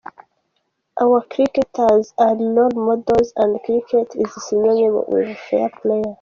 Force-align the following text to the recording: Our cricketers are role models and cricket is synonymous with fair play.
Our 0.99 1.21
cricketers 1.29 2.15
are 2.17 2.33
role 2.33 2.71
models 2.73 3.33
and 3.35 3.61
cricket 3.61 4.15
is 4.15 4.33
synonymous 4.45 5.05
with 5.09 5.37
fair 5.37 5.69
play. 5.79 6.01